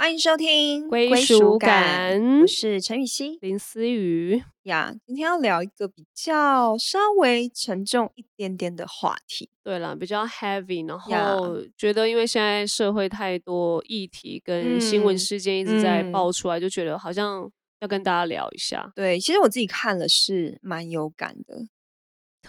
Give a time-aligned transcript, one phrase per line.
[0.00, 2.40] 欢迎收听归属感。
[2.40, 3.36] 我是陈雨希。
[3.42, 4.94] 林思雨，呀。
[5.04, 9.50] 今天要聊一个比较稍微沉重一点点的话题。
[9.62, 16.10] 对了，比较 heavy，然呀后觉得因为现在社会太多议题跟新闻嗯事件一直在嗯。
[16.10, 17.46] 爆出来，就觉得好像
[17.80, 21.66] 要跟大家聊一下，对，其实我自己看了是蛮有感的，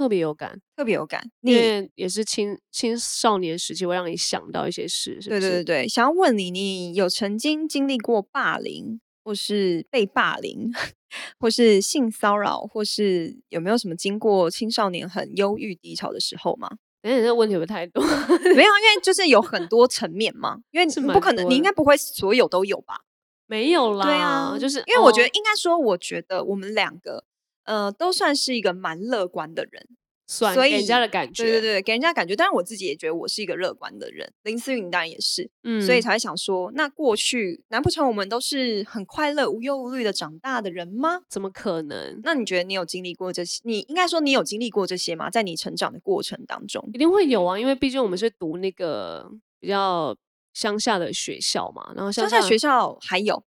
[0.02, 1.22] 特别有感，特别有感。
[1.42, 5.30] 因你为也是青青少年时期会让你想到一些事，是？
[5.30, 10.72] 对对对对，想要问你，你有曾经经历过霸凌，或是被霸凌，
[11.40, 16.68] 或是性骚扰，或是有没有什么经过青少年很忧郁低潮的时候吗？
[17.04, 18.04] 等一下你这个问题不太多？
[18.56, 23.02] 没有，因为就是有很多层面嘛，因为你不可能，你应该不会所有都有吧？
[23.45, 27.26] 没有啦，对啊，就是因为我觉得哦应该说，我觉得我们两个
[27.66, 29.88] 呃都算是一个蛮乐观的人，
[30.28, 32.36] 算所以给人家的感觉，对对对，给人家感觉。
[32.36, 41.22] 但是我自己也觉得我是一个乐观的人，林思云当然也是，嗯，所以才会想说，那过去难不成我们都是很快乐、无忧无虑的长大的人吗？
[41.28, 42.20] 怎么可能？
[42.23, 43.62] 那你觉得你有经历过这些？
[43.66, 45.30] 你应该说你有经历过这些吗？
[45.30, 50.16] 在你成长的过程当中一定会有啊，因为毕竟我们是读那个比较
[50.53, 53.44] 乡下的学校嘛，然后乡下下学校还有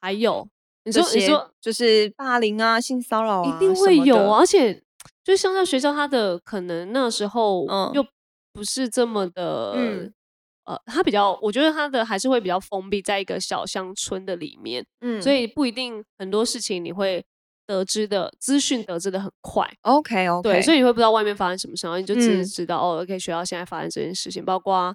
[0.00, 0.48] 还有
[0.84, 4.36] 你说你说就是霸凌啊、性骚扰啊，一定会有啊。
[4.36, 4.74] 啊，而且
[5.22, 7.90] 就是乡下学校，他的可能那时候嗯。
[7.94, 8.04] 又
[8.52, 10.12] 不是这么的，嗯。
[10.64, 15.20] 呃，他比较，我觉得他的还是会比较封闭在一个小乡村的里面，嗯。
[15.20, 17.22] 所以不一定很多事情你会
[17.66, 19.70] 得知的资讯得知的很快。
[19.82, 22.44] OK OK，对，所以你会不知道外面发生什么事，然后你就只是嗯。
[22.44, 24.94] 知道、哦，OK，学校现在发生这件事情，包括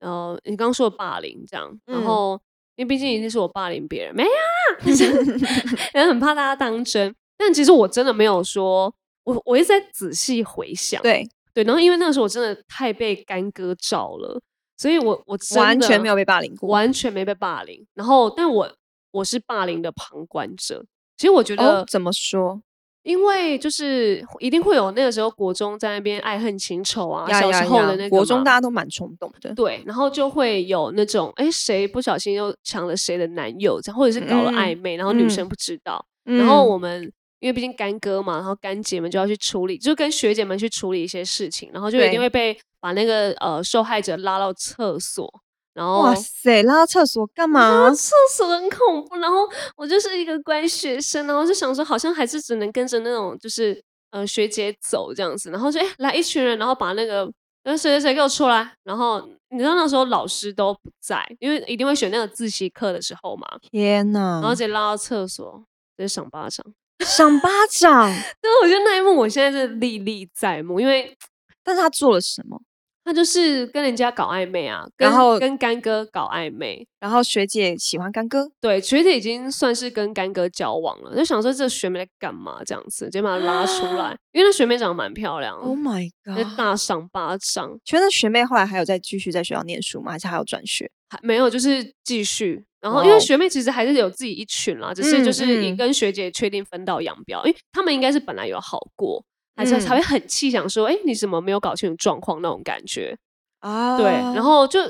[0.00, 2.04] 呃，你刚刚说的霸凌这样，然嗯。
[2.04, 2.40] 后
[2.76, 4.67] 因为毕竟一定是我霸凌别人，没有啊，
[5.94, 8.92] 也很怕大家当真，但其实我真的没有说，
[9.24, 14.40] 我我一直在仔细回想，对，对，然后因为那个时候我真的太被干哥照了，
[14.76, 16.68] 所以我我真的完全没有被霸凌过。
[16.68, 18.70] 完全没被霸凌，然后但我
[19.10, 20.84] 我是霸凌的旁观者，
[21.16, 22.62] 其实我觉得哦，怎么说？
[23.02, 29.54] 因为就是一定会有那个时候国中在那边爱恨情仇啊，小呀呀呀时候的那个国中大家都蛮冲动的。
[29.54, 36.68] 对，然后就会有那种哎谁不小心又抢了谁的男友，或者是搞了暧嗯昧，然后女嗯生不知道，然后嗯。
[36.68, 45.32] 我们因为毕竟干哥嘛，然后干姐们就要去处理，就跟学姐们去处理一些事情，然后就一定会被把那个呃受害者拉到厕所，
[45.78, 47.88] 然后哇塞，拉到厕所干嘛？
[47.94, 53.80] 厕所很恐怖，然后我就是一个乖学生，然后就想说，好像还是只能跟着那种就是
[54.10, 57.30] 呃学姐走这样子，然后就哎、来一群人，然后把那个
[57.62, 64.40] 呃谁谁谁给我出来，然后你知道那时候老师都不在，因为一定会选那个自习课的时候嘛，天哪！
[64.40, 65.62] 然后直接拉到厕所，
[65.96, 66.66] 直接赏巴掌。
[67.06, 68.10] 赏巴掌，
[68.42, 71.16] 对，我觉得那一幕我现在是历历在目，因为
[71.62, 72.60] 但是他做了什么？
[73.08, 86.54] 他就是跟人家搞暧昧啊，跟然后跟干哥搞暧昧，然后学姐喜欢干哥，对，学姐已经算是跟干哥交往了，就想说这学妹在干嘛这样子，直接把她拉出来，因为那学妹长得蛮漂亮 Oh my god！
[86.58, 90.12] 大赏巴掌，请问那学妹后来还有再继续在学校念书吗？
[90.12, 90.90] 还是还有转学？
[91.08, 92.62] 还没有就是继续。
[92.80, 99.24] 然后因为学妹其实还是有自己一群啦，只是就嗯是也嗯跟学姐确定分道扬镳，因为他们应该是本来有好过，
[99.58, 103.18] 还是才嗯会很气，想说，哎，你怎么没有搞清楚状况那种感觉。
[103.58, 104.80] 啊对，然后就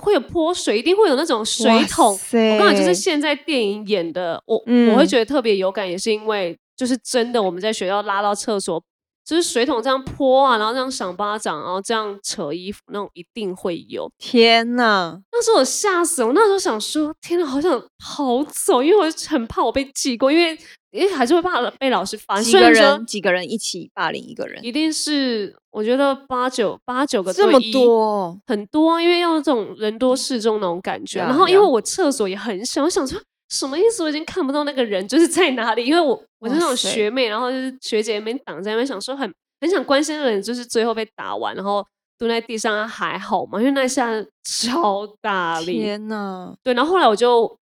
[0.00, 2.16] 会有泼水，一定会有那种水桶。
[2.16, 8.82] 塞我刚才就是现在电影演的，我、我嗯会觉得特别有感，也是因为就是真的我们在学校拉到厕所，
[9.26, 14.10] 就是水桶这样泼啊，然后这样赏巴掌，然后这样扯衣服那种一定会有。
[14.16, 15.20] 天哪！
[15.30, 20.58] 那时候我吓死我，那时候想说，天哪，好想跑走，因为我很怕我被记过，因为
[20.94, 22.44] 因为还是会怕被老师发现。
[22.44, 31.18] 几个人几个人一起霸凌一个人，一定是，我觉得八九八九个这么多，很多啊，因为要这种人多势众那种感觉。
[31.18, 34.04] 呀然后因为我厕所也很小，我想说什么意思？
[34.04, 41.84] 我已经看不到那个人就是在哪里，因为我我是那种学妹，然后就是学姐那边挡在那边，想说很很想关心的人，就是最后被打完，然后
[42.16, 44.08] 蹲在地上还好嘛，因为那一下
[44.44, 45.80] 超大力。
[45.80, 46.54] 天呐！
[46.62, 47.58] 对，然后后来我就，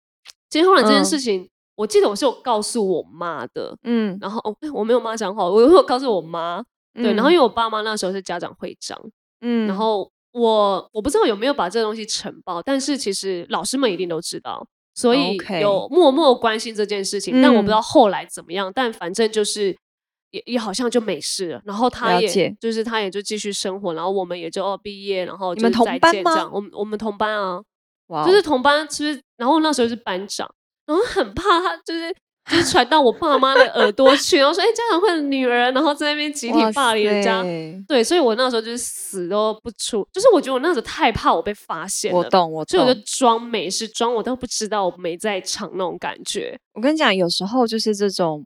[0.50, 3.78] 其实后来这件嗯事情，我记得我是有告诉我妈的。
[3.84, 6.62] 嗯，然后哦，我没有妈讲好，我有告诉我妈，
[6.94, 9.00] 对，然后因为我爸妈那时候是家长会长，
[9.42, 17.42] 嗯，然后我我不知道有没有把这个东西呈报，但是其实老师们一定都知道，所以有默默关心这件事情。
[17.42, 17.76] 但我不知嗯。
[17.76, 19.78] 道后来怎么样，但反正就是
[20.32, 21.62] 也也好像就没事了。
[21.64, 26.50] 然后他也就是他也就继续生活，然后我们也就哦毕业，然后你们同班吗。
[26.52, 27.62] 我们我们同班啊，
[28.26, 30.50] 就是同班，其实然后那时候是班长，
[30.88, 32.12] 然后很怕他就是
[32.50, 37.44] 就是传到我爸妈的耳朵去，然后说：“哎，家长会的女儿，然后在那边集体霸凌人家。”
[37.86, 42.18] 对，所以我那时候就是死都不出，就是我觉得我那时候太怕我被发现了。
[42.18, 46.58] 我懂，我懂，所以我就装没事，装我都不知道我没在场那种感觉。
[46.74, 48.46] 我跟你讲，有时候就是这种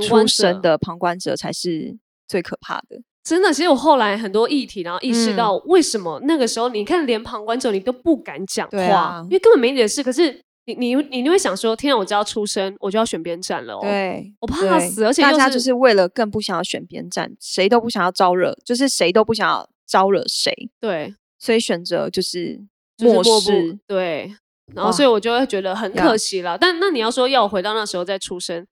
[0.00, 1.98] 出声的旁观者才是
[2.28, 3.02] 最可怕的。
[3.24, 10.02] 真的，其实我后来很多议题，然后意识到为什么那个时候，你看连旁观者你都不敢讲话，因为根本没你的事。
[10.02, 13.78] 可是你你你就会想说，天啊，我就要出生，我就要选边站了。
[13.80, 20.70] 对，我怕死，而且大家就是为了更不想要选边站，谁都不想要招惹，就是谁都不想要招惹谁。
[20.80, 22.60] 对，所以选择就是
[22.98, 23.78] 漠视。
[23.86, 24.34] 对。
[24.72, 26.56] 然后，所以我就会觉得很可惜了。
[26.56, 28.64] 但那你要说要我回到那时候再出生，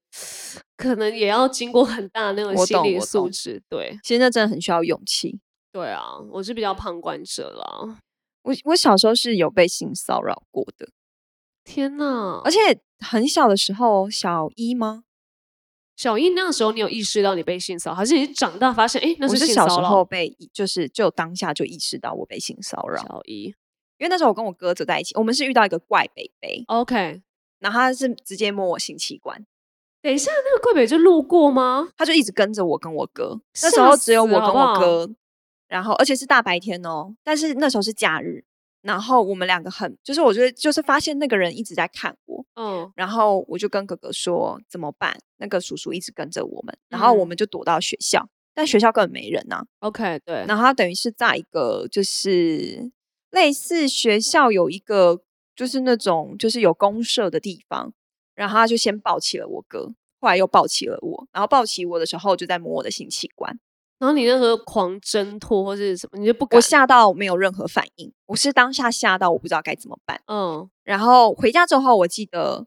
[0.76, 3.60] 可能也要经过很大的那种心理素质。
[3.68, 5.40] 对，其实那真的很需要勇气。
[5.72, 7.98] 对啊，我是比较旁观者啦。
[8.42, 10.88] 我我小时候是有被性骚扰过的。
[11.68, 12.40] 天呐！
[12.42, 12.58] 而且
[12.98, 15.04] 很小的时候，小一吗？
[15.94, 19.02] 小一那个时候，你有意识到你被性骚扰，还是你长大发现？
[19.02, 23.02] 哎，那是小时候被，就是就当下就意识到我被性骚扰。
[23.02, 23.54] 小一。
[23.98, 27.20] 因为那时候我跟我哥走在一起，我们是遇到一个怪北北，OK，
[27.58, 29.44] 然后他是直接摸我性器官。
[30.00, 31.88] 等一下，那个怪北就路过吗？
[31.96, 33.40] 他就一直跟着我跟我哥。
[33.60, 35.10] 那时候只有我跟我哥，
[35.66, 38.44] 然后而且是大白天哦，但是那时候是假日，
[38.82, 45.18] 然后我们两个很，就是我觉得就是发现那个人一直在看我，嗯，然后我就跟哥哥说怎么办？
[45.38, 52.90] 那个叔叔一直跟着我们，然后我们就躲到学校，但学校根本没人呐，OK，对，然后他等于是在一个就是。
[53.30, 55.20] 类似学校有一个，
[55.54, 57.92] 就是那种就是有公社的地方，
[58.34, 63.60] 然后他就先抱起了我哥，后来又抱起了我，然后抱起我的时候就在摸我的性器官，
[63.98, 72.66] 然后你那时候狂挣脱或是什么，你就不敢，我吓到没有任何反应，我是当下吓到我不知道该怎么办，嗯，然后回家之后，我记得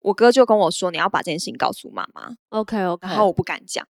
[0.00, 3.86] 我哥就跟我说，你要把这件事情告诉妈妈，OK OK，然后我不敢讲，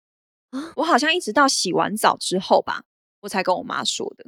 [0.76, 2.84] 我好像一直到洗完澡之后吧，
[3.22, 4.26] 我才跟我妈说的。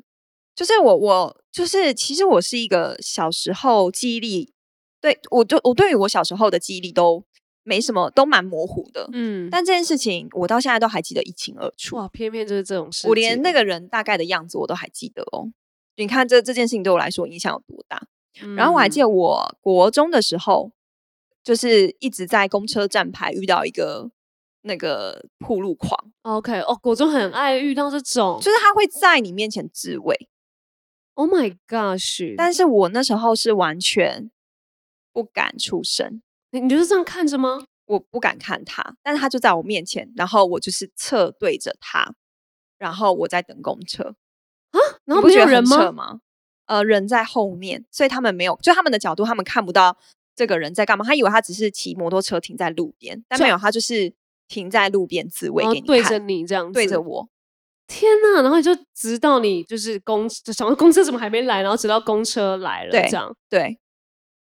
[0.55, 4.53] 就是我，我就是其实我是一个小时候记忆力，
[5.01, 7.25] 对我就我对于我小时候的记忆力都
[7.63, 9.09] 没什么，都蛮模糊的。
[9.13, 11.95] 嗯，但这件事情我到现在都还记得一清二楚。
[11.95, 15.51] 哇，偏偏就是这种事，我连那个人大概的样子我都还记得哦。
[15.95, 18.07] 你看这这件事情对我来说影响有多大？
[18.57, 20.71] 然后我还记得我国中的时候，
[21.43, 24.09] 就是一直在公车站牌遇到一个
[24.63, 26.11] 那个铺路狂。
[26.23, 30.29] OK，哦，国中很爱遇到这种，就是他会在你面前自慰。
[31.13, 32.33] Oh my gosh！
[32.35, 34.31] 但是我那时候是完全
[35.11, 37.65] 不敢出声，你你就是这样看着吗？
[37.85, 42.13] 我不敢看他，但是他就在我面前，然后我就是侧对着他，
[42.77, 44.15] 然后我在等公车
[44.69, 46.21] 啊，然后没有人吗？
[46.67, 49.97] 呃，人在后面，所以他们没有，就他们的角度，他们看不到
[50.35, 54.13] 这个人在干嘛，他以为他只是骑摩托车停在路边，但没有，他就是
[54.47, 57.27] 停在路边自慰给你看，对着你这样，对着我。
[57.85, 58.41] 天呐！
[58.41, 63.77] 然后就直到你就是公，就想说公车怎么还没来，然后直到公车来了，这样对。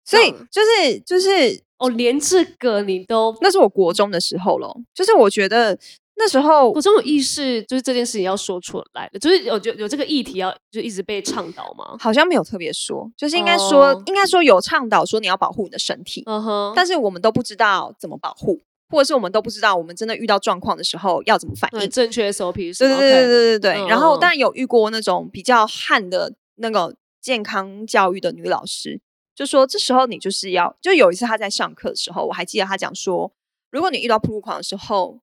[0.03, 4.79] 所以就是就是哦，连这个你都那是我国中的时候咯。
[4.93, 5.77] 就是我觉得
[6.17, 11.97] 那时候国中有意识，就是这件事情要说出来的，就是有有有这个议题要就一直被倡导吗？
[11.99, 16.73] 好像没有特别说，就是应该说应该说有倡导说你要保护你的身体，嗯哼。
[16.75, 18.59] 但是我们都不知道怎么保护。
[18.91, 21.87] 或者是我们都不知道，我们真的遇到状况的时候要怎么反应？
[21.91, 23.87] 正确 SOP 对对对对对对对。
[23.87, 28.99] 然后当然有遇过那种比较悍的那个健康教育的女老师，
[29.39, 33.31] 就说这时候你就是要，就有一次他在上课的时候，我还记得他讲说，
[33.71, 35.21] 如果你遇到铺路狂的时候，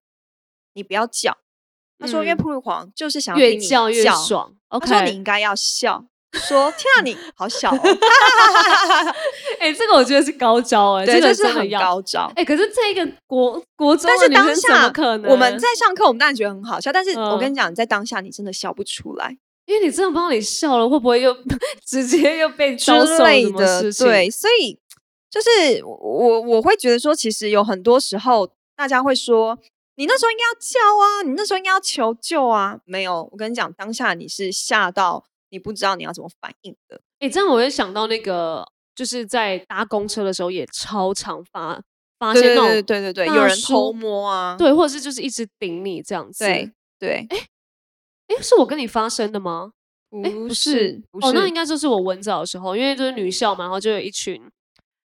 [0.72, 1.36] 你不要叫。
[1.98, 4.54] 他说因为铺路狂就是想要越叫越爽。
[4.70, 6.06] 他说你应该要笑。
[6.32, 7.78] 说天啊，你 好小哦！
[9.60, 12.42] 哎，这个我觉得是高招哎，这个是很高招哎。
[12.42, 16.90] 可是这一个国国中，但是当下可能我们在上课，我们当然觉得很好笑。
[16.90, 21.36] 但是我跟你讲，在当下你真的笑不出来，因为你真的不知道你笑了会不会又
[21.84, 22.90] 直接又被之
[23.22, 23.82] 类的。
[23.92, 24.78] 对，所以
[25.30, 29.58] 就是我我会觉得说，其实有很多时候大家会说，
[29.96, 32.78] 你那时候应该要叫啊，你那时候应该要求救啊。
[32.84, 35.24] 没有，我跟你讲，当下你是吓到。
[35.50, 41.80] 你不知道你要怎么反应的，哎，这样我会想到那个，就是在搭公车的时候也超常发
[42.18, 47.38] 发现那种，对对对对，有人偷摸啊，对，或者是就是一直顶你这样子，对对，哎
[48.28, 49.72] 哎，是我跟你发生的吗？
[50.10, 54.42] 不是，哦，那应该就是我文藻的时候，因为就是女校嘛，然后就有一群，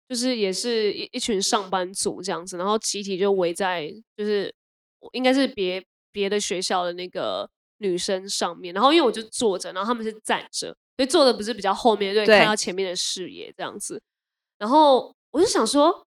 [0.07, 4.53] 就是也是一一群上班族这样子，然后集体就围在，就是
[5.13, 7.49] 应该是别别的学校的那个。
[7.83, 13.99] 女生上面，然后因为我就坐着，然后他们是站着，所以坐的不是比较后面，对，看到前面的视野这样子。
[14.59, 16.05] 然后我就想说，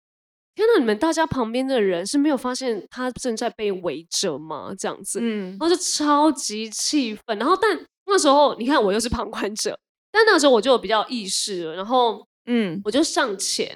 [0.58, 4.74] 天哪，你们大家旁边的人是没有发现他正在被围着吗？
[4.78, 7.38] 这样子，嗯然后就超级气愤。
[7.38, 9.80] 然后但那时候你看我又是旁观者，
[10.12, 13.68] 但那时候我就有比较意识了，然后嗯我就上前，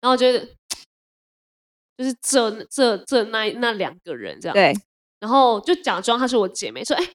[0.00, 0.44] 然后觉得
[1.96, 4.74] 就是这这这那那两个人这样，对，
[5.20, 7.04] 然后就假装她是我姐妹，说哎。
[7.04, 7.12] 哎，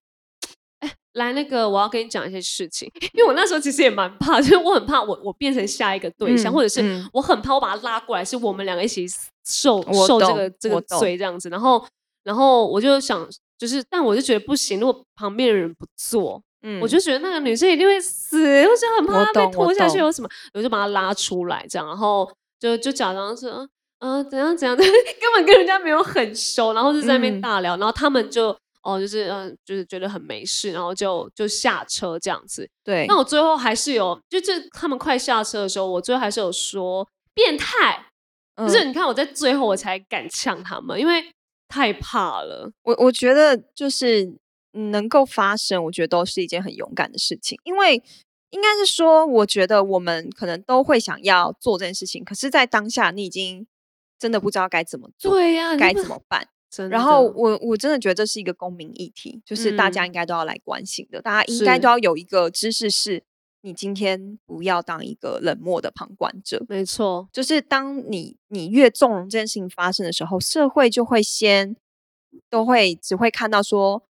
[1.14, 7.10] 来，那个我要跟你讲一些事情， 因为我那时候其实也蛮怕， 就是我很怕我我变成下一个对象，嗯或者是嗯。
[7.14, 9.06] 我很怕我把他拉过来，是我们两个一起
[9.46, 11.50] 受受这个这个罪这样子。
[11.50, 11.84] 然后，
[12.24, 16.80] 然后我就想，就是，但我就觉得不行，如果旁边的人不做，嗯。
[16.82, 18.38] 我就觉得那个女生一定会死，
[18.68, 23.68] 我就很怕她被拖下去有什么，我就把她拉出来，这样，然后就就假装说，
[24.00, 24.84] 嗯、怎样怎样的，
[25.20, 27.42] 根本跟人家没有很熟，然后就在那边嗯。
[27.42, 32.70] 大聊，然后他们就哦，就是嗯、就是觉得很没事，然后就就下车这样子。
[32.84, 38.06] 对，那我最后还是有，就这他们快下车的时候，我最后还是有说变态，
[38.58, 41.24] 就是嗯你看我在最后我才敢呛他们，因为
[41.68, 42.72] 太怕了。
[42.84, 44.38] 我我觉得就是
[44.72, 48.02] 能够发生，我觉得都是一件很勇敢的事情，因为
[48.52, 53.68] 应该是说，我觉得我们可能都会想要做这件事情，可是，在当下你已经
[54.18, 56.48] 真的不知道该怎么做，对呀、你该怎么办。
[56.70, 63.24] 真然后我我真的觉得这是一个公民议题，就是大家嗯应该都要来关心的，大家应该都要有一个知识是，
[63.62, 71.76] 你今天不要当一个冷漠的旁观者，没错，就是当你你越纵容这件事情发生的时候，社会就会先
[72.50, 74.04] 都会只会看到说，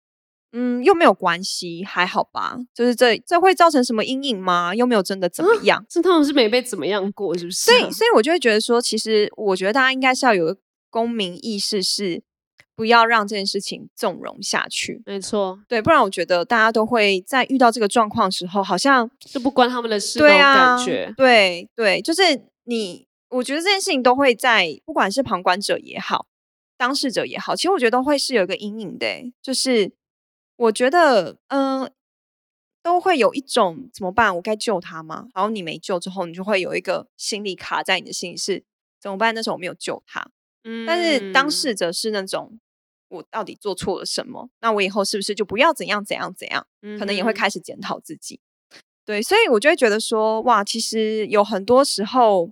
[0.53, 4.75] 嗯，又没有关系，还好吧，就是这这会造成什么阴影吗？
[4.75, 5.85] 又没有真的怎么样？
[5.91, 7.67] 是他们是没被怎么样过，是不是？
[7.67, 10.59] 所以，所以我就会觉得说，其实我觉得大家应该是要有个
[10.89, 12.23] 公民意识，是
[12.77, 15.03] 不要让这件事情纵容下去。
[15.07, 21.15] 没错，对，不然我觉得大家都会在遇到这个状况的时候，好像就不关他们的事那种对啊，感觉。
[21.17, 22.23] 对对，就是
[22.65, 26.27] 你，我觉得这件事情都会在，不管是旁观者也好，
[26.77, 29.91] 当事者也好，其实我觉得都会是有一个阴影的欸，就是
[30.57, 31.91] 我觉得，嗯、
[32.83, 34.37] 都会有一种怎么办？
[34.37, 35.29] 我该救他吗？
[35.35, 38.63] 然后你没救之后，你就会有一个心理卡在你的心里是
[39.01, 39.35] 怎么办？
[39.35, 40.31] 那时候我没有救他，
[40.65, 42.61] 嗯但是当事者是那种。
[43.09, 44.49] 我到底做错了什么？
[44.61, 46.67] 那我以后是不是就不要怎样怎样怎样？
[46.99, 48.41] 可能也会开始检讨自己。
[49.05, 52.51] 对，所以我就会觉得说，哇，其实有很多时候，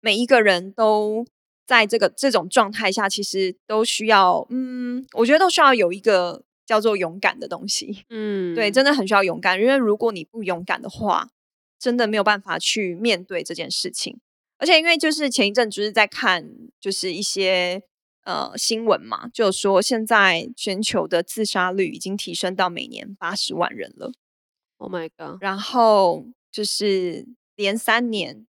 [0.00, 1.26] 每一个人都
[1.66, 8.04] 在这个这种状态下，其实都需要，嗯，我觉得都需要有一个叫做勇敢的东西。
[8.10, 11.28] 嗯，对，真的很需要勇敢，因为如果你不勇敢的话，
[11.80, 14.20] 真的没有办法去面对这件事情。
[14.58, 16.48] 而且因为就是前一阵就是在看，
[16.80, 17.82] 就是一些
[18.24, 24.12] 呃新闻嘛，就说现在全球的自杀率已经提升到每年八十万人了。
[24.78, 28.46] ，Oh my god，然后就是连三年，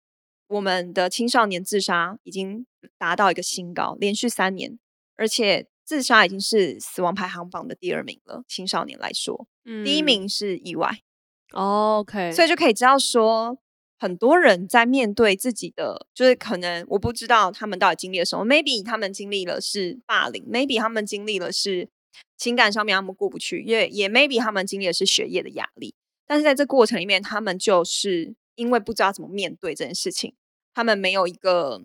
[0.47, 2.67] 我们的青少年自杀已经
[2.99, 4.79] 达到一个新高，连续三年，
[5.17, 8.45] 而且自杀已经是死亡排行榜的第二名了。
[8.47, 11.01] 青少年来说，第一嗯名是意外，
[11.53, 13.59] 哦，OK，所以就可以知道说，
[14.03, 21.89] 很多人在面对自己的，就是可能我不知道他们到底经历了什么，maybe 他们经历了是霸凌，maybe 他们经历了是
[22.37, 25.95] 情感上面他们过不去，也也 maybe 他们经历的是学业的压力，
[26.27, 30.35] 但是在这过程里面，他们就是因为不知道怎么面对这件事情，
[30.75, 31.85] 他们没有一个。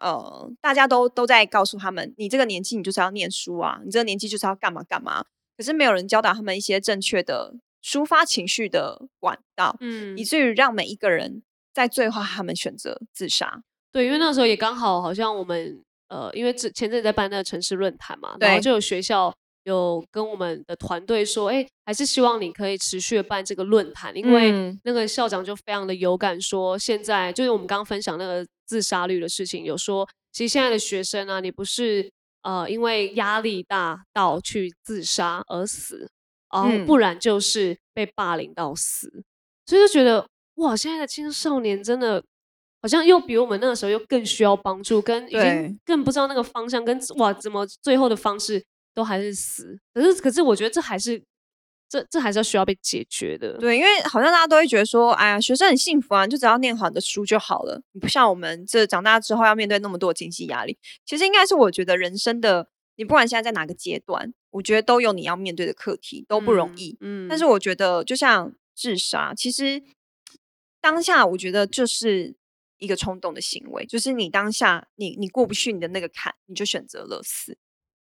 [0.00, 5.24] 呃，大家都都在告诉他们，你这个年纪你就是要念书啊，你这个年纪就是要干嘛干嘛。
[5.56, 11.42] 可是没有人教导他们一些正确的抒发情绪的管道，嗯以，至于让每一个人
[11.78, 13.62] 在最后他们选择自杀。
[13.92, 19.32] 对，因为那时候也刚好好像我们呃，因为之前阵子在办那个城市论坛嘛，然后就有学校
[19.64, 24.80] 有跟我们的团队说，哎，还是希望你可以持续的办这个论坛，因为嗯。
[24.84, 32.10] 那个校长就非常的有感说，现在就是我们刚刚分享那个自杀率的事情，有说其实现在的学生啊，你不是
[32.42, 36.10] 呃因为压力大到去自杀而死，
[36.50, 39.24] 哦、嗯不然就是被霸凌到死，
[39.66, 40.26] 所以就觉得
[40.58, 42.22] 哇，现在的青少年真的。
[42.80, 49.76] 好像又比我们那个时候又更需要帮助，跟已经更不知道那个方向，跟哇怎么最后的方式都还是死。
[49.92, 51.20] 可是可是我觉得这还是
[51.88, 53.58] 这这还是要需要被解决的。
[53.58, 57.82] 对，因为好像大家都会觉得说，哎呀，学生很幸福啊，就只要念好你的书就好了。
[57.94, 60.78] 你不像我们这长大之后要面对那么多经济压力。
[61.04, 66.96] 其实应该是我觉得人生的，你不管现在在哪个阶段，我觉得都有你要面对的课题，都不容易。
[67.00, 69.82] 嗯，嗯但是我觉得，就像自杀，其实
[70.80, 72.34] 当下我觉得就是
[72.78, 77.56] 一个冲动的行为，就是你当下你你过不去你的那个坎，你就选择了死。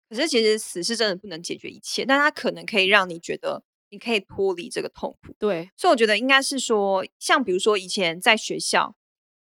[0.10, 5.34] 可是其实死是真的不能解决一切，但它可能可以让你觉得你可以脱离这个痛苦。
[5.40, 8.96] 对，所以我觉得应该是说，像比如说以前在学校，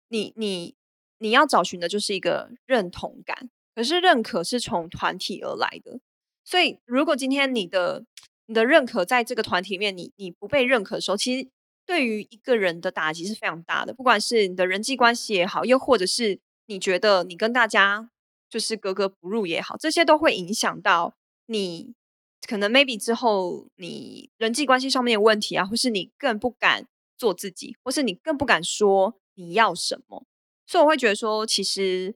[0.09, 0.75] 你你
[1.17, 5.99] 你要找寻的就是一个认同感，可是认可是从团体而来的，
[6.43, 8.05] 所以如果今天你的
[8.45, 11.49] 你的认可在这个团体里面，你你不被认可的时候，其实
[11.89, 18.11] 对于一个人的打击是非常大的，不管是你的人际关系也好，又或者是你觉得你跟大家
[18.47, 21.15] 就是格格不入也好，这些都会影响到
[21.47, 21.95] 你
[22.47, 26.85] 可能 maybe 之后你人际关系上面的问题啊，或是你更不敢
[27.17, 30.23] 做自己，或是你更不敢说你要什么。
[30.67, 32.13] 所以我会觉得说，其实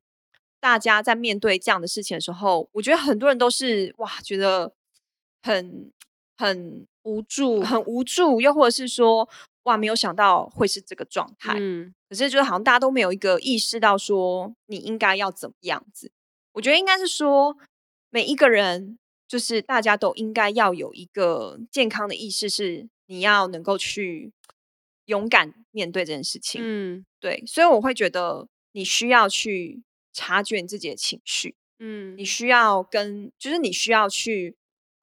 [0.59, 4.75] 大家在面对这样的事情的时候，我觉得很多人都是哇，觉得
[5.41, 5.91] 很
[6.37, 9.27] 很无助，很无助，又或者是说
[9.63, 11.55] 哇，没有想到会是这个状态。
[11.57, 16.11] 嗯，可是就是好像大家都没有一个意识到说你应该要怎么样子。
[16.53, 17.57] 我觉得应该是说
[18.09, 24.31] 每一个人，就是大家都应该要有一个健康的意识，是你要能够去
[25.05, 26.61] 勇敢面对这件事情。
[26.63, 34.55] 嗯对，所以我会觉得你需要去察觉你自己的情绪，嗯你需要跟，就是你需要去，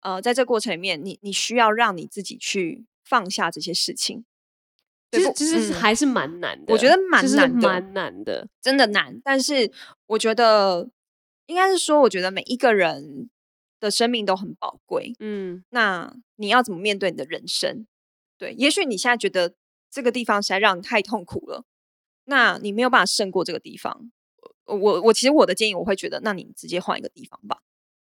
[0.03, 4.25] 呃，在这个过程里面，你你需要让你自己去放下这些事情。
[5.11, 8.49] 其实其实还是蛮难的，我觉得蛮难的蛮难的。
[8.61, 9.73] 真的难，但是
[10.07, 10.89] 我觉得
[11.47, 13.29] 应该是说，我觉得每一个人
[13.81, 15.15] 的生命都很宝贵。
[15.19, 17.87] 嗯那你要怎么面对你的人生？
[18.39, 19.55] 对，也许你现在觉得
[19.91, 21.65] 这个地方实在让你太痛苦了，
[22.27, 24.11] 那你没有办法胜过这个地方。
[24.67, 27.59] 我我我其实我的建议，我会觉得，那你直接换一个地方吧，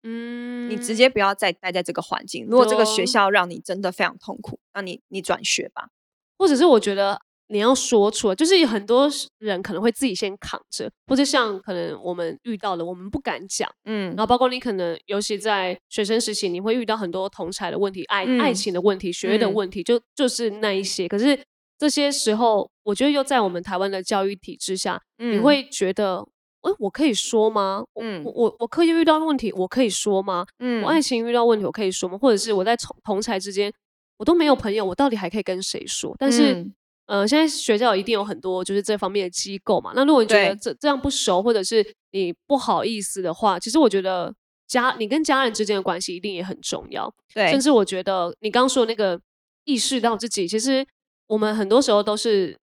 [0.04, 2.46] 嗯，你直接不要再待在这个环境。
[2.46, 5.90] 如果这个学校让你真的非常痛苦，那你你转学吧。
[6.38, 13.70] 或者是我觉得你要说出来，就是有很多人可能会自己先扛着，或者像可能我们遇到的，我们不敢讲。
[13.86, 21.08] 嗯然后包括你可能，尤其在学生时期，你会遇到很多同才的问题、爱、爱嗯情的问题、学业的嗯问题，就就是那一些。
[21.08, 21.40] 可是
[21.78, 26.26] 这些时候，我觉得又在我们台湾的教育体制下，你嗯会觉得，
[26.62, 27.84] 哎，我可以说吗？
[27.94, 30.46] 我嗯我我我课业遇到问题，我可以说吗？
[30.60, 32.18] 嗯我爱情遇到问题，我可以说吗？
[32.18, 33.72] 或者是我在同同才之间，
[34.18, 36.16] 我都没有朋友，我到底还可以跟谁说？
[36.18, 36.74] 但是，嗯
[37.08, 39.92] 呃，现在学校一定有很多就是这方面的机构嘛。
[39.96, 44.34] 那如果你觉得这这样不熟，或者是你不好意思的话，其实我觉得
[44.68, 47.14] 家你跟家人之间的关系一定也很重要。
[47.34, 49.20] 对，甚至我觉得你刚刚说的那个
[49.66, 50.84] 意识到自己，其实
[51.28, 52.58] 我们很多时候都是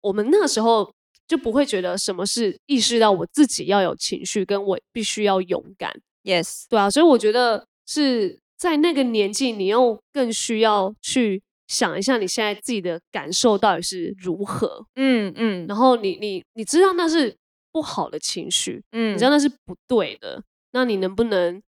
[0.00, 0.92] 我们那时候
[1.26, 5.92] 就不会觉得什么是意识到我自己要有情绪，跟我必须要勇敢。
[6.22, 17.36] yes，对啊，所以我觉得是在那个年纪，你又更需要去想一下你现在自己的感受到底是如何，嗯嗯然后你你你知道那是
[17.70, 20.42] 不好的情绪，嗯，你知道那是不对的，
[20.72, 21.62] 那你能不能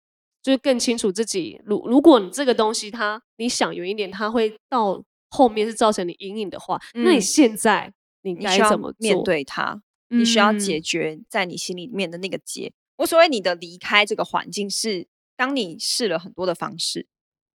[0.43, 1.61] 就是更清楚自己？
[1.65, 8.97] 如如果你这个东西它你想远一点，它会到后面是造成你阴影的话，那你嗯现在你该怎么做？
[9.01, 9.83] 面对它？
[10.11, 12.73] 你需要嗯解决在你心里面的那个结。
[12.99, 17.07] 我所谓你的离开这个环境，是当你试了很多的方式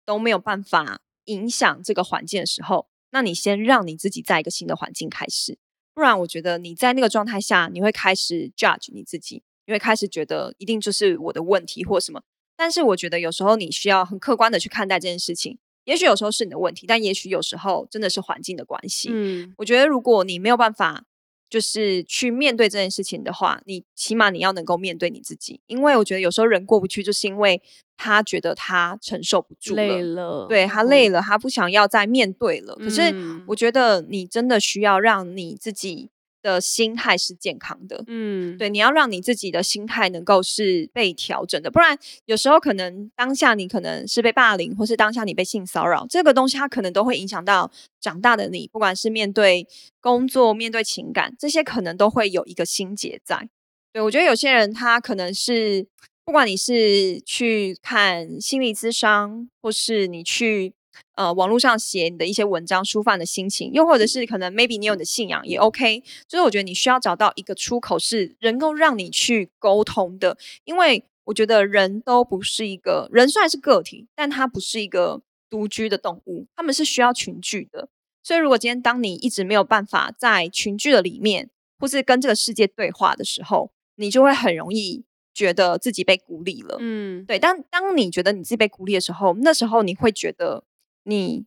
[0.05, 5.57] 都没有办法影响这个环境的时候，那你先让你自己在一个新的环境开始。
[5.93, 12.21] 不然，我觉得你在那个状态下，你会开始 judge 你自己，你会开始觉得一定就是我的问题或什么。
[12.55, 15.57] 但是，我觉得有时候你需要很客观的去看待这件事情。
[15.85, 19.09] 也许有时候是你的问题，但也许有时候真的是环境的关系。
[19.11, 21.05] 嗯我觉得如果你没有办法，
[21.49, 27.62] 就是去面对这件事情的话，你起码你要能够面对你自己，因为我觉得有时候人过不去，就是因为
[27.97, 32.75] 他觉得他承受不住累了，对他累了，他不想要再面对了。
[32.75, 33.43] 可是嗯。
[33.47, 49.67] 我觉得你真的需要让你自己的心态是健康的，嗯，对，你要让你自己的心态能够是被调整的，不然有时候可能当下你可能是被霸凌，或是当下你被性骚扰，这个东西它可能都会影响到长大的你，不管是面对
[49.99, 53.49] 工作、面对情感，这些可能都会有一个心结在。
[53.91, 55.88] 对我觉得有些人他可能是，
[56.23, 60.73] 不管你是去看心理咨商，或是你去
[61.19, 70.38] 呃网络上写你的一些文章抒发你的心情，又或者是可能 maybe 你有你的信仰也 OK，就是我觉得你需要找到一个出口，是能够让你去沟通的。
[70.63, 77.89] 因为我觉得人都不是一个人，虽然是个体，但他不是一个独居的动物，他们是需要群聚的。
[78.23, 85.03] 所以，如果今天当你一直没有办法在群聚的里面，或是跟这个世界对话的时候，你就会很容易
[85.34, 86.77] 觉得自己被孤立了。
[86.79, 90.63] 嗯，对，当当你觉得你自己被孤立的时候，那时候你会觉得
[91.10, 91.45] 你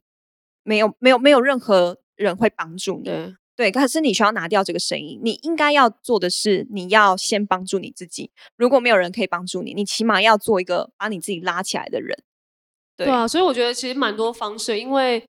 [0.64, 3.04] 没有没有没有任何人会帮助你。
[3.04, 5.20] 对，对，可是你需要拿掉这个声音。
[5.22, 8.30] 你应该要做的是，你要先帮助你自己。
[8.56, 12.16] 如果没有人可以帮助你，你起码要做一个把你自己拉起来的人。
[12.94, 15.24] 对对啊，所以我觉得其实蛮多方式，因为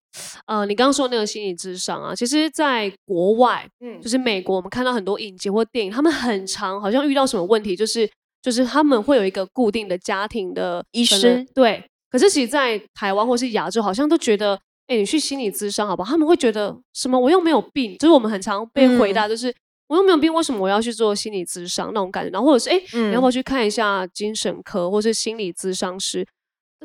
[0.48, 8.10] 呃，你刚刚说那个心理智商啊，其实在国外，嗯就是美国，我们看到很多影集或电影，他们很常好像遇到什么问题，就是
[8.41, 11.89] 就是他们会有一个固定的家庭的医师对。
[12.13, 14.54] 可是其实，在台湾或是亚洲，好像都觉得，
[14.86, 16.12] 哎，你去心理咨商好不好？
[16.12, 17.19] 他们会觉得什么？
[17.19, 19.52] 我又没有病，就是我们很常被回嗯答，就是、
[19.88, 22.30] 我又没有病，为什么我要去做心理咨商那种感觉？
[22.30, 26.23] 然后或者是，哎，你要不嗯要去看一下精神科或是心理咨商师？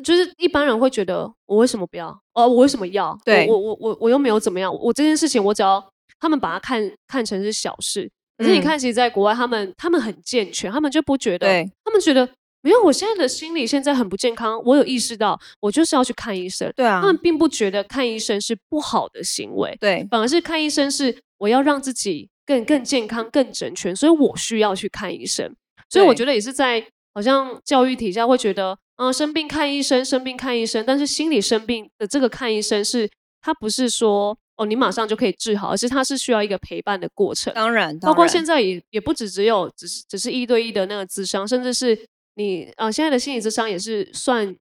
[0.03, 2.09] 就是一般人会觉得，我为什么不要？
[2.33, 3.11] 哦，我为什么要？
[3.11, 5.85] 我对我我我我又没有怎么样，我这件事情我只要
[6.19, 8.11] 他们把它看看成是小事。
[8.39, 11.49] 可是你嗯看，其实，在国外，他们他们很健全，他们就不觉得，
[11.85, 12.29] 他们觉得
[12.61, 16.73] 没有，我现在的心理现在很不健康，我有意识到，我就是要去看医生。
[16.75, 25.55] 对啊他，们并不觉得看医生是不好的行为，对反而是看医生是我要让自己更更健康、更整全，所以我需要去看医生。
[25.89, 33.09] 所以我对觉得也是在好像教育体下会觉得，嗯、生病看医生，生病看医生，但是心理生病的这个看医生是，
[33.41, 37.55] 他不是说哦你马上就可以治好，而是他是需要一个陪伴的过程。
[37.55, 41.97] 当然，包括现在也也不止只有只是只是一对一的那个智商，甚至是
[42.39, 44.57] 你呃现在的心理智商也是算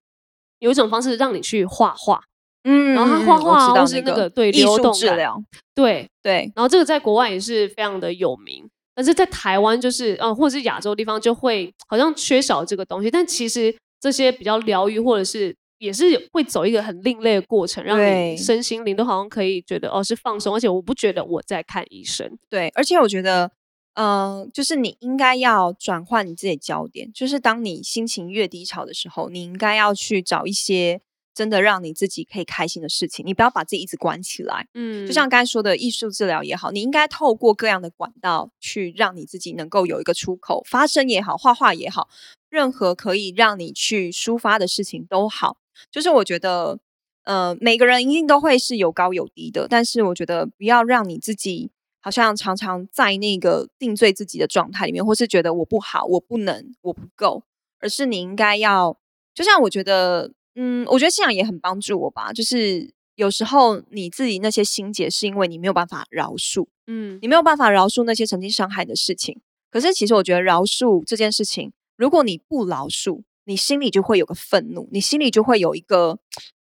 [0.60, 2.20] 有一种方式让你去画画，
[2.64, 5.42] 嗯，然后他画画或是那个对流动感治疗，
[5.76, 6.52] 对，对。
[6.56, 23.52] 然后这个在国外也是非常的有名，但是在台湾就是呃或者是亚洲地方就会好像缺少这个东西，但其实这些比较疗愈或者是也是会走一个很另类的过程，让你身心灵都好像可以觉得哦是放松，而且我不觉得我在看医生，对，而且我觉得，
[23.98, 31.02] 呃，就是你应该要转换你自己的焦点，就是当你心情越低潮的时候，你应该要去找一些
[31.34, 34.68] 真的让你自己可以开心的事情，你不要把自己一直关起来。
[34.76, 42.08] 嗯，就像刚才说的艺术治疗也好，你应该透过各样的管道去让你自己能够有一个出口，发声也好，画画也好，
[42.52, 45.58] 任何可以让你去抒发的事情都好。
[45.92, 46.78] 就是我觉得，
[47.24, 51.72] 呃，每个人一定都会是有高有低的，但是我觉得不要让你自己
[52.08, 57.44] 好像常常在那个定罪自己的状态里面，或是觉得我不好，我不能，我不够，
[57.82, 58.98] 而是你应该要，
[59.36, 69.42] 就像我觉得，嗯，我觉得信仰也很帮助我吧，就是有时候你自己那些心结，是因为你没有办法饶恕，嗯你没有办法饶恕那些曾经伤害的事情。
[69.70, 76.20] 可是其实我觉得饶恕这件事情，如果你不饶恕，你心里就会有个愤怒，你心里就会有一个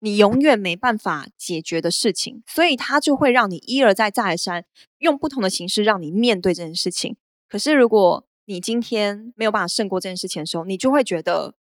[0.04, 4.66] 你永远没办法解决的事情，所以它就会让你一而再再而三
[4.98, 7.16] 用不同的形式让你面对这件事情。
[7.48, 11.56] 可是如果你今天没有办法胜过这件事情的时候，你就会觉得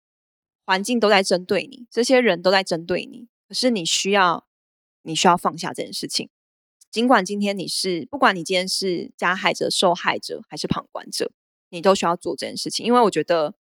[0.66, 4.48] 环境都在针对你，这些人都在针对你，可是你需要
[5.04, 6.30] 你需要放下这件事情。
[6.90, 11.30] 尽管今天你是，不管你今天是加害者、受害者还是旁观者，
[11.72, 13.54] 你都需要做这件事情，因为我觉得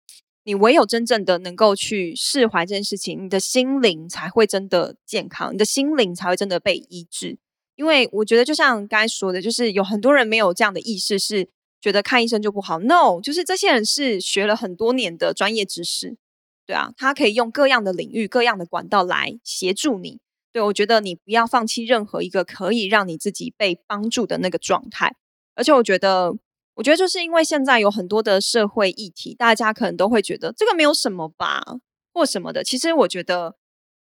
[0.48, 7.36] 你唯有真正的能够去释怀这件事情，你的心灵才会真的健康，你的心灵才会真的被医治。
[7.76, 11.50] 因为我觉得，就像刚才说的，就是有很多人没有这样的意识，是
[11.82, 12.78] 觉得看医生就不好。
[12.78, 16.16] No，就是这些人是学了很多年的专业知识，
[16.66, 20.18] 对啊，他可以用各样的领域、各样的管道来协助你。
[20.50, 25.14] 对我觉得你不要放弃任何一个可以让你自己被帮助的那个状态。
[25.54, 26.34] 而且我觉得，
[26.78, 31.60] 我觉得就是因为现在有很多的社会议题，大家可能都会觉得这个没有什么吧，
[32.14, 32.62] 或什么的。
[32.62, 33.56] 其实我觉得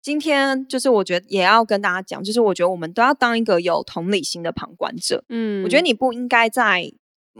[0.02, 5.22] 今天就是我觉得也要跟大家讲，就是我觉得我们都要当一个有同理心的旁观者。
[5.28, 6.92] 嗯，我觉得你不应该在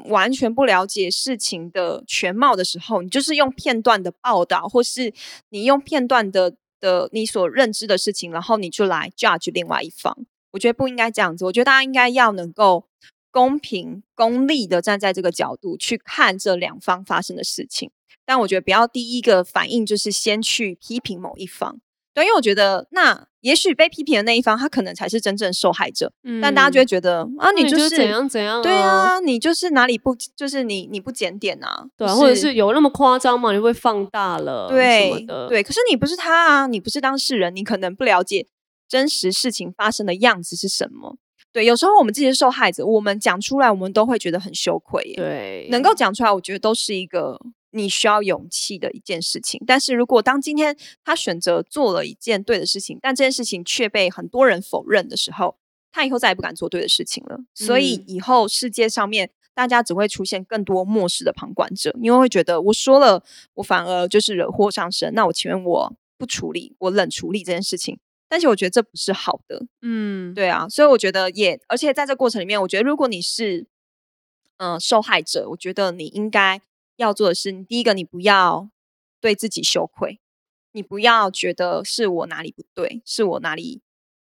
[0.05, 5.13] 完全不了解事情的全貌的时候，你就是用片段的报道，或是
[5.49, 10.17] 你用片段的的你所认知的事情，然后你就来 judge 另外一方。
[10.53, 11.45] 我觉得不应该这样子。
[11.45, 12.87] 我觉得大家应该要能够
[13.35, 17.91] 公平、公利的站在这个角度去看这两方发生的事情。
[18.25, 21.81] 但我觉得不要第一个反应就是先去批评某一方。
[22.15, 26.13] 对，因为我觉得那也许被批评的那一方，他可能才是真正受害者。
[26.41, 33.51] 但大家就会嗯觉得啊，那你你就是怎样怎样对啊啊，你就是哪里不，就是你你不检点啊，对啊，或者是有那么夸张吗？
[33.51, 38.47] 你会放大了对的，对，可是你不是他啊，你不是当事人，你可能不了解
[38.89, 41.17] 真实事情发生的样子是什么。
[41.55, 45.15] 对，有时候我们自己是受害者，我们讲出来，我们都会觉得很羞愧。
[45.15, 47.41] 对，能够讲出来，我觉得都是一个
[47.71, 49.63] 你需要勇气的一件事情。
[49.65, 55.57] 但是如果当今天他选择做了一件对的事情，但这件事情却被很多人否认的时候，
[55.93, 57.39] 他以后再也不敢做对的事情了。
[57.55, 63.23] 所以嗯以后世界上面大家只会出现更多漠视的旁观者，因为会觉得我说了，
[63.55, 65.15] 我反而就是惹祸上身。
[65.15, 68.01] 那我请问我不处理，我冷处理这件事情。
[68.29, 73.67] 但是我觉得这不是好的，嗯，对啊，所以我觉得也，而且在这过程里面，我觉得如果你是
[74.57, 76.61] 嗯、呃受害者，我觉得你应该
[76.97, 78.71] 要做的是，你第一个你不要
[79.21, 80.21] 对自己羞愧，
[80.73, 83.83] 你不要觉得是我哪里不对，是我哪里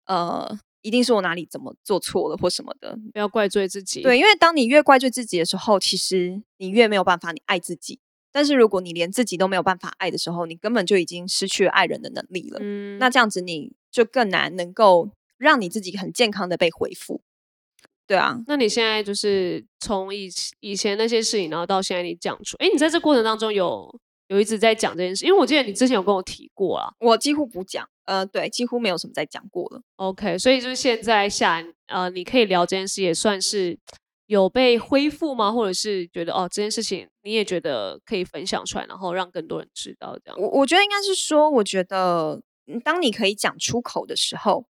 [0.07, 4.03] 呃，一定是我哪里怎么做错了或什么的，不要怪罪自己。
[4.03, 8.01] 对，因为当你越怪罪自己的时候，其实你越没有办法你爱自己。
[8.31, 12.59] 但是如果你连自己都没有办法爱的时候，你根本就已经失去了爱人的能力了。
[12.61, 17.21] 嗯，那这样子你就更难能够让你自己很健康的被恢复。
[18.07, 29.83] 对啊，那你现在就是从以以前那些事情，然后到现在你讲出，哎，你在这过程当中有有一直在讲这件事，因为我记得你之前有跟我提过啊，我几乎不讲，呃，对，几乎没有什么在讲过了。
[29.97, 33.79] OK，所以就是现在下，呃，你可以聊这件事，也算是
[34.27, 35.53] 有被恢复吗？
[35.53, 40.41] 或者是觉得哦，这件事情你也觉得可以分享出来，然后让更多人知道这样。
[40.41, 42.43] 我我觉得应该是说，我觉得嗯
[42.85, 44.67] 当你可以讲出口的时候，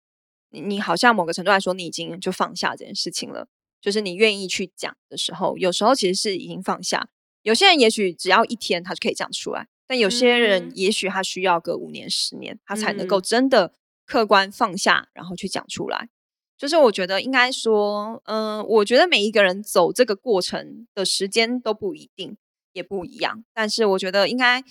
[0.49, 3.47] 你你好像某个程度来说，你已经就放下这件事情了。
[3.81, 7.07] 就是你愿意去讲的时候，有时候其实是已经放下。
[7.43, 13.75] 有些人也许只要一天，他就可以讲出来；但有些人嗯也许他需要个五年、十年，他才能够嗯真的
[14.07, 16.09] 客观放下，然后去讲出来。
[16.57, 22.37] 就是我觉得应该说，嗯、我觉得每一个人走这个过程的时间都不一定，
[22.73, 23.43] 也不一样。
[23.53, 24.63] 但是我觉得应该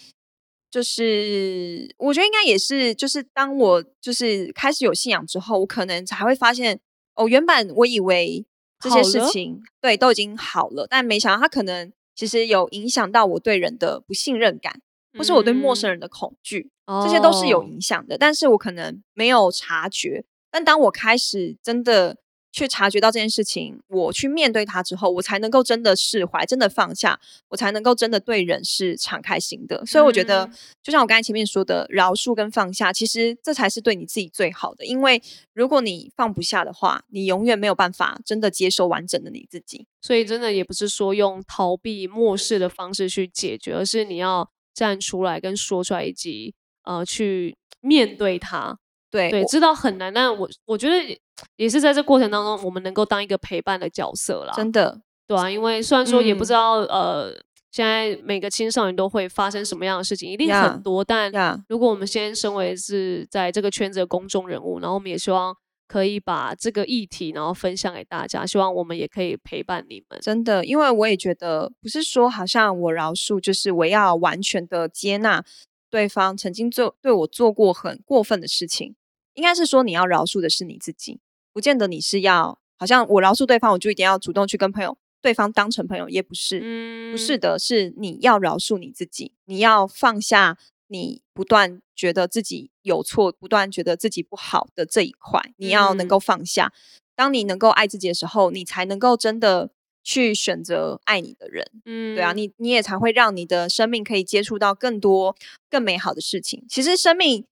[0.74, 6.80] 就是，我觉得应该也是，就是当我就是开始有信仰之后，我可能才会发现，
[7.14, 8.44] 哦，原本我以为
[8.80, 14.80] 这些事情对都已经好了，但没想到它可能其实有影响到我对人的不信任感，
[15.16, 16.72] 或是我对陌生人的恐惧。
[17.04, 20.24] 这些都是有影响的，但是我可能没有察觉。
[20.50, 22.16] 但当我开始真的
[22.54, 29.84] 去察觉到这件事情，我去面对它之后，我才能够真的释怀，真的放下，我才能够真的对人是敞开心的。
[29.84, 34.84] 所以我觉得嗯，就像我刚才前面说的，饶恕跟放下，其实这才是对你自己最好的。
[34.84, 35.20] 因为
[35.52, 39.88] 如果你放不下的话，你永远没有办法真的接受完整的你自己。
[40.00, 48.78] 所以真的也不是说用逃避、漠视的方式去解决，而是你要站出来跟说出来，以及呃去面对它。
[49.14, 51.20] 对，对，知道很难，但我我觉得
[51.54, 54.52] 也是在这过程当中，我们能够当一个陪伴的角色啦。
[54.56, 57.32] 真的对啊，因为虽然说也不嗯知道、呃，
[57.70, 61.32] 现在每个青少年都会发生什么样的事情，一定很多，但，
[61.68, 70.18] 如果我们先身为是在这个圈子的公众人物，然后我们也希望可以把这个议题，然后分享给大家，希望我们也可以陪伴你们。
[70.20, 75.44] 真的，因为我也觉得不是说好像我饶恕，就是我要完全的接纳
[75.90, 78.96] 对方曾经做对我做过很过分的事情，
[79.34, 81.20] 应该是说你要饶恕的是你自己，
[81.52, 96.72] 不见得你是要好像我饶恕对方，我就一定要主动去跟朋友对方当成朋友，也不是，嗯，不是的，是你要饶恕你自己，你要放下你不断觉得自己有错，不断觉得自己不好的这一块，你要能够放下。
[97.16, 99.70] 当你能够爱自己的时候，你才能够真的
[100.02, 101.64] 去选择爱你的人。
[101.84, 105.36] 嗯，对啊，你你也才会让你的生命可以接触到更多
[105.70, 106.66] 更美好的事情。
[106.68, 107.46] 其实生命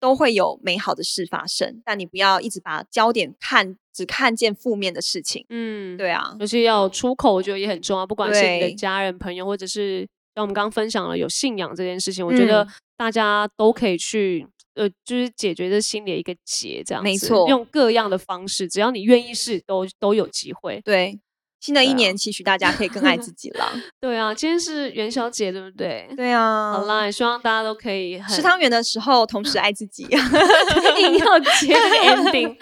[0.00, 5.44] 都会有美好的事发生，但你不要一直把焦点看只看见负面的事情。
[5.48, 8.06] 嗯，对啊，就是要出口，我觉得也很重要。
[8.06, 10.00] 不管是你的家人、朋友，或者是
[10.34, 20.80] 像我们刚刚分享了有信仰这件事情，我觉得嗯大家都可以去呃，就是解决这心里的一个结，这样子没错用各样的方式，只要你愿意试，都都有机会。
[20.84, 21.18] 对，
[21.60, 23.72] 新的一年期许大家可以更爱自己了。
[24.00, 26.08] 对啊，今天是元宵节，对不对？
[26.16, 30.04] 对啊，好啦，也希望大家都可以很吃汤圆的时候同时爱自己。
[30.98, 32.56] 硬要接这个 ending。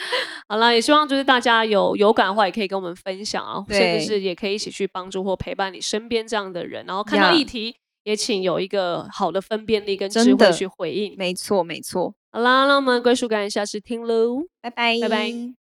[0.49, 6.85] 好啦，也希望就是大家有有感的话，也可以跟我们分享啊，甚对至是也可以一起去帮助或陪伴你身边这样的人。
[6.87, 11.15] 然后看到议题，也请有一个好的分辨力跟智慧去回应。
[11.19, 12.15] 没错，没错。
[12.33, 14.45] 好啦，那我们归属感下次听喽。
[14.61, 15.66] 拜拜，拜拜。